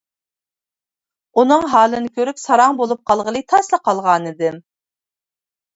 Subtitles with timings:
[1.41, 4.63] ئۇنىڭ ھالىنى كۆرۈپ ساراڭ بولۇپ قالغىلى تاسلا قالغانىدىم.